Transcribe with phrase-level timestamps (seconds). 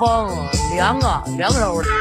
[0.00, 0.30] 风，
[0.74, 1.99] 凉啊，凉飕的。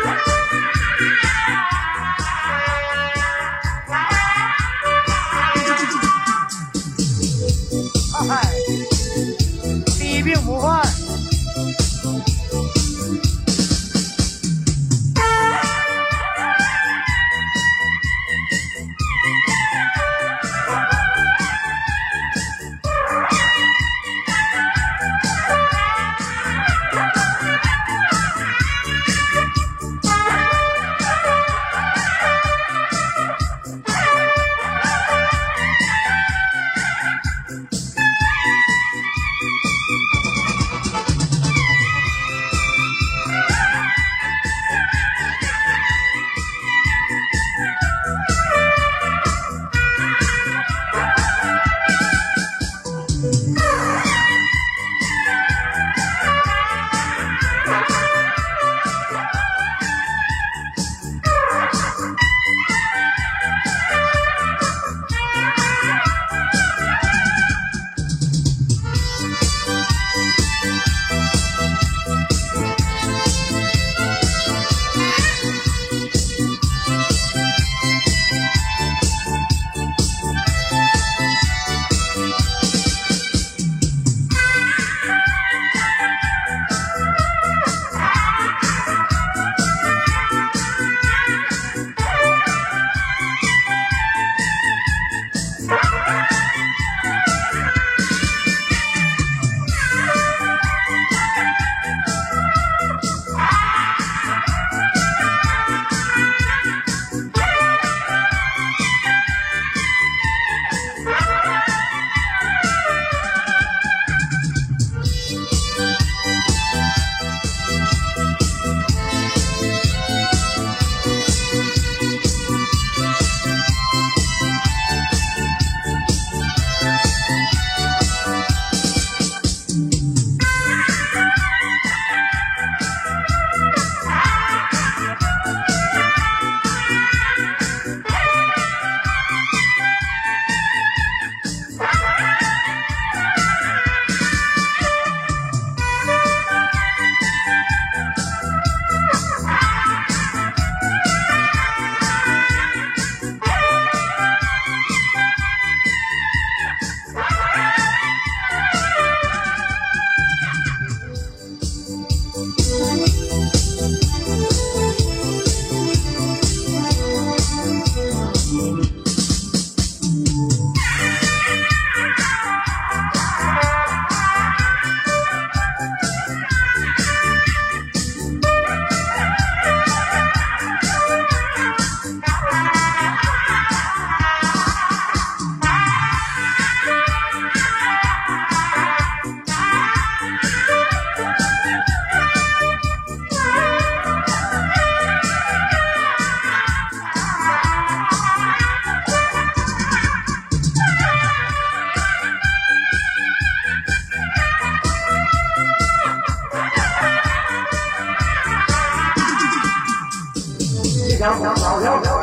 [211.20, 212.19] 小小小小小